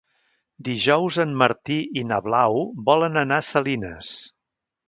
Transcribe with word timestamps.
Dijous 0.69 1.19
en 1.25 1.35
Martí 1.43 1.77
i 2.03 2.05
na 2.13 2.19
Blau 2.29 2.57
volen 2.91 3.23
anar 3.25 3.41
a 3.43 3.47
Salines. 3.53 4.15